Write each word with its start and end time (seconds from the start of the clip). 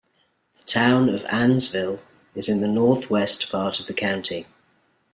The 0.57 0.63
Town 0.63 1.09
of 1.09 1.21
Annsville 1.25 1.99
is 2.33 2.49
in 2.49 2.61
the 2.61 2.67
northwest 2.67 3.51
part 3.51 3.79
of 3.79 3.85
the 3.85 3.93
county. 3.93 4.47